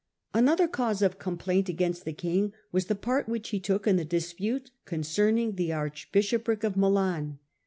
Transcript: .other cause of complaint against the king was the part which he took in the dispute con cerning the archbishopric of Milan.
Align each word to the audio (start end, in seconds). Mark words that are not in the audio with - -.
.other 0.33 0.67
cause 0.67 1.03
of 1.03 1.19
complaint 1.19 1.69
against 1.69 2.05
the 2.05 2.11
king 2.11 2.53
was 2.71 2.85
the 2.85 2.95
part 2.95 3.29
which 3.29 3.49
he 3.49 3.59
took 3.59 3.85
in 3.85 3.97
the 3.97 4.03
dispute 4.03 4.71
con 4.83 5.01
cerning 5.01 5.57
the 5.57 5.71
archbishopric 5.71 6.63
of 6.63 6.75
Milan. 6.75 7.37